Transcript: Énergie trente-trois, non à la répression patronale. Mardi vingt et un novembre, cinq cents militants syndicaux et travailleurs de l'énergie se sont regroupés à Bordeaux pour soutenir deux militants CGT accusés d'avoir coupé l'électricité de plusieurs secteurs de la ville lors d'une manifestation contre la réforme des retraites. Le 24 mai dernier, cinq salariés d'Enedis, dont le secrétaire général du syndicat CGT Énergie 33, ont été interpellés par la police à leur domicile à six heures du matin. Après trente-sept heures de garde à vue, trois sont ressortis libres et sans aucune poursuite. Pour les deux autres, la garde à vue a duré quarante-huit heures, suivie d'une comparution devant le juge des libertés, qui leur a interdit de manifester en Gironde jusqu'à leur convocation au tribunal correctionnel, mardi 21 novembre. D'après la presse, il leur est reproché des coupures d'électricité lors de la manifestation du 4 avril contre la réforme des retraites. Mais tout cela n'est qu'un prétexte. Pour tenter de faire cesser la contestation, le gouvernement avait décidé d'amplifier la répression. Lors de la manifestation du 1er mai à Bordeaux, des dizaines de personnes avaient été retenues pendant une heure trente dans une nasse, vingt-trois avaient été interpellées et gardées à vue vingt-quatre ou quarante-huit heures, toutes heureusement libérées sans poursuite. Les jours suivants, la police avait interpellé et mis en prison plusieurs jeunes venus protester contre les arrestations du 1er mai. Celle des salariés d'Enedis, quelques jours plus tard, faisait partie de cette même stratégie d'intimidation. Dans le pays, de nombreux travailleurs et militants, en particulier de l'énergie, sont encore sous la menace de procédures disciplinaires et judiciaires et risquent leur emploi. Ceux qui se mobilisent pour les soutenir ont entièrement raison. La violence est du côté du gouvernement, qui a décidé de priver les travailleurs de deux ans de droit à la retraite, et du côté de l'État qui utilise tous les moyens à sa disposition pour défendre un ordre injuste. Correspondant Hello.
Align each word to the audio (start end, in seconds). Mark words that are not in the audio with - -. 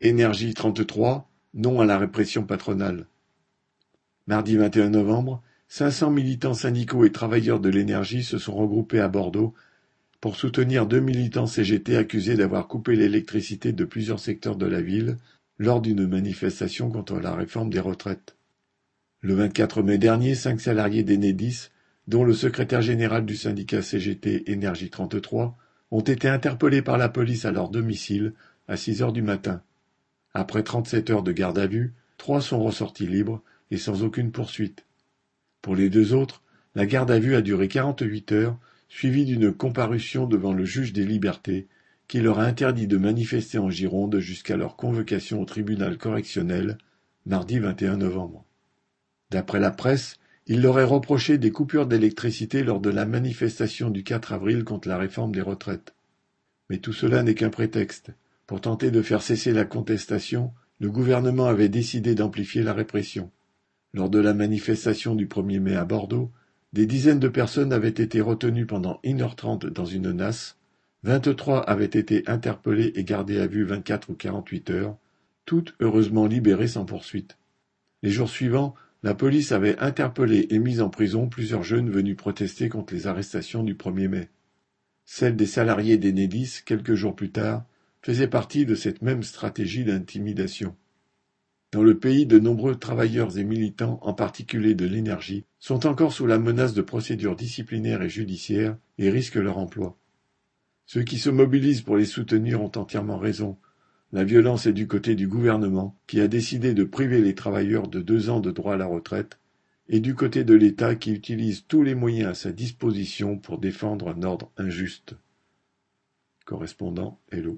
Énergie 0.00 0.54
trente-trois, 0.54 1.28
non 1.54 1.80
à 1.80 1.84
la 1.84 1.98
répression 1.98 2.44
patronale. 2.44 3.06
Mardi 4.28 4.56
vingt 4.56 4.76
et 4.76 4.82
un 4.82 4.90
novembre, 4.90 5.42
cinq 5.66 5.90
cents 5.90 6.10
militants 6.10 6.54
syndicaux 6.54 7.04
et 7.04 7.10
travailleurs 7.10 7.58
de 7.58 7.68
l'énergie 7.68 8.22
se 8.22 8.38
sont 8.38 8.54
regroupés 8.54 9.00
à 9.00 9.08
Bordeaux 9.08 9.54
pour 10.20 10.36
soutenir 10.36 10.86
deux 10.86 11.00
militants 11.00 11.48
CGT 11.48 11.96
accusés 11.96 12.36
d'avoir 12.36 12.68
coupé 12.68 12.94
l'électricité 12.94 13.72
de 13.72 13.84
plusieurs 13.84 14.20
secteurs 14.20 14.54
de 14.54 14.66
la 14.66 14.80
ville 14.80 15.16
lors 15.58 15.80
d'une 15.80 16.06
manifestation 16.06 16.90
contre 16.90 17.18
la 17.18 17.34
réforme 17.34 17.70
des 17.70 17.80
retraites. 17.80 18.36
Le 19.20 19.34
24 19.34 19.82
mai 19.82 19.98
dernier, 19.98 20.36
cinq 20.36 20.60
salariés 20.60 21.02
d'Enedis, 21.02 21.70
dont 22.06 22.22
le 22.22 22.34
secrétaire 22.34 22.82
général 22.82 23.26
du 23.26 23.34
syndicat 23.34 23.82
CGT 23.82 24.52
Énergie 24.52 24.90
33, 24.90 25.58
ont 25.90 26.00
été 26.02 26.28
interpellés 26.28 26.82
par 26.82 26.98
la 26.98 27.08
police 27.08 27.44
à 27.44 27.50
leur 27.50 27.68
domicile 27.68 28.34
à 28.68 28.76
six 28.76 29.02
heures 29.02 29.12
du 29.12 29.22
matin. 29.22 29.60
Après 30.38 30.62
trente-sept 30.62 31.10
heures 31.10 31.24
de 31.24 31.32
garde 31.32 31.58
à 31.58 31.66
vue, 31.66 31.94
trois 32.16 32.40
sont 32.40 32.62
ressortis 32.62 33.08
libres 33.08 33.42
et 33.72 33.76
sans 33.76 34.04
aucune 34.04 34.30
poursuite. 34.30 34.86
Pour 35.62 35.74
les 35.74 35.90
deux 35.90 36.14
autres, 36.14 36.44
la 36.76 36.86
garde 36.86 37.10
à 37.10 37.18
vue 37.18 37.34
a 37.34 37.42
duré 37.42 37.66
quarante-huit 37.66 38.30
heures, 38.30 38.56
suivie 38.88 39.24
d'une 39.24 39.52
comparution 39.52 40.28
devant 40.28 40.52
le 40.52 40.64
juge 40.64 40.92
des 40.92 41.04
libertés, 41.04 41.66
qui 42.06 42.20
leur 42.20 42.38
a 42.38 42.44
interdit 42.44 42.86
de 42.86 42.98
manifester 42.98 43.58
en 43.58 43.68
Gironde 43.68 44.20
jusqu'à 44.20 44.56
leur 44.56 44.76
convocation 44.76 45.42
au 45.42 45.44
tribunal 45.44 45.98
correctionnel, 45.98 46.78
mardi 47.26 47.58
21 47.58 47.96
novembre. 47.96 48.44
D'après 49.32 49.58
la 49.58 49.72
presse, 49.72 50.18
il 50.46 50.62
leur 50.62 50.78
est 50.78 50.84
reproché 50.84 51.38
des 51.38 51.50
coupures 51.50 51.88
d'électricité 51.88 52.62
lors 52.62 52.78
de 52.78 52.90
la 52.90 53.06
manifestation 53.06 53.90
du 53.90 54.04
4 54.04 54.34
avril 54.34 54.62
contre 54.62 54.86
la 54.86 54.98
réforme 54.98 55.32
des 55.32 55.42
retraites. 55.42 55.96
Mais 56.70 56.78
tout 56.78 56.92
cela 56.92 57.24
n'est 57.24 57.34
qu'un 57.34 57.50
prétexte. 57.50 58.12
Pour 58.48 58.62
tenter 58.62 58.90
de 58.90 59.02
faire 59.02 59.20
cesser 59.20 59.52
la 59.52 59.66
contestation, 59.66 60.54
le 60.80 60.90
gouvernement 60.90 61.44
avait 61.44 61.68
décidé 61.68 62.14
d'amplifier 62.14 62.62
la 62.62 62.72
répression. 62.72 63.30
Lors 63.92 64.08
de 64.08 64.18
la 64.18 64.32
manifestation 64.32 65.14
du 65.14 65.26
1er 65.26 65.60
mai 65.60 65.76
à 65.76 65.84
Bordeaux, 65.84 66.32
des 66.72 66.86
dizaines 66.86 67.20
de 67.20 67.28
personnes 67.28 67.74
avaient 67.74 67.88
été 67.90 68.22
retenues 68.22 68.64
pendant 68.64 69.00
une 69.04 69.20
heure 69.20 69.36
trente 69.36 69.66
dans 69.66 69.84
une 69.84 70.12
nasse, 70.12 70.56
vingt-trois 71.02 71.60
avaient 71.60 71.84
été 71.84 72.22
interpellées 72.26 72.94
et 72.94 73.04
gardées 73.04 73.38
à 73.38 73.46
vue 73.46 73.64
vingt-quatre 73.64 74.08
ou 74.08 74.14
quarante-huit 74.14 74.70
heures, 74.70 74.96
toutes 75.44 75.74
heureusement 75.80 76.24
libérées 76.24 76.68
sans 76.68 76.86
poursuite. 76.86 77.36
Les 78.02 78.10
jours 78.10 78.30
suivants, 78.30 78.74
la 79.02 79.14
police 79.14 79.52
avait 79.52 79.78
interpellé 79.78 80.46
et 80.48 80.58
mis 80.58 80.80
en 80.80 80.88
prison 80.88 81.28
plusieurs 81.28 81.64
jeunes 81.64 81.90
venus 81.90 82.16
protester 82.16 82.70
contre 82.70 82.94
les 82.94 83.08
arrestations 83.08 83.62
du 83.62 83.74
1er 83.74 84.08
mai. 84.08 84.30
Celle 85.04 85.36
des 85.36 85.44
salariés 85.44 85.98
d'Enedis, 85.98 86.62
quelques 86.64 86.94
jours 86.94 87.14
plus 87.14 87.30
tard, 87.30 87.66
faisait 88.02 88.28
partie 88.28 88.66
de 88.66 88.74
cette 88.74 89.02
même 89.02 89.22
stratégie 89.22 89.84
d'intimidation. 89.84 90.76
Dans 91.70 91.82
le 91.82 91.98
pays, 91.98 92.24
de 92.24 92.38
nombreux 92.38 92.76
travailleurs 92.76 93.36
et 93.36 93.44
militants, 93.44 93.98
en 94.02 94.14
particulier 94.14 94.74
de 94.74 94.86
l'énergie, 94.86 95.44
sont 95.58 95.86
encore 95.86 96.14
sous 96.14 96.26
la 96.26 96.38
menace 96.38 96.72
de 96.72 96.80
procédures 96.80 97.36
disciplinaires 97.36 98.02
et 98.02 98.08
judiciaires 98.08 98.76
et 98.96 99.10
risquent 99.10 99.34
leur 99.36 99.58
emploi. 99.58 99.98
Ceux 100.86 101.02
qui 101.02 101.18
se 101.18 101.28
mobilisent 101.28 101.82
pour 101.82 101.98
les 101.98 102.06
soutenir 102.06 102.62
ont 102.62 102.72
entièrement 102.76 103.18
raison. 103.18 103.58
La 104.12 104.24
violence 104.24 104.64
est 104.64 104.72
du 104.72 104.86
côté 104.86 105.14
du 105.14 105.28
gouvernement, 105.28 105.98
qui 106.06 106.22
a 106.22 106.28
décidé 106.28 106.72
de 106.72 106.84
priver 106.84 107.20
les 107.20 107.34
travailleurs 107.34 107.88
de 107.88 108.00
deux 108.00 108.30
ans 108.30 108.40
de 108.40 108.50
droit 108.50 108.72
à 108.72 108.78
la 108.78 108.86
retraite, 108.86 109.38
et 109.90 110.00
du 110.00 110.14
côté 110.14 110.44
de 110.44 110.54
l'État 110.54 110.94
qui 110.94 111.12
utilise 111.12 111.66
tous 111.66 111.82
les 111.82 111.94
moyens 111.94 112.30
à 112.30 112.34
sa 112.34 112.52
disposition 112.52 113.38
pour 113.38 113.58
défendre 113.58 114.08
un 114.08 114.22
ordre 114.22 114.50
injuste. 114.56 115.16
Correspondant 116.46 117.20
Hello. 117.30 117.56